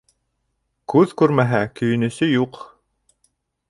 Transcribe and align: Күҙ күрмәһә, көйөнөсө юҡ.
Күҙ 0.93 1.13
күрмәһә, 1.23 1.61
көйөнөсө 1.81 2.33
юҡ. 2.35 2.63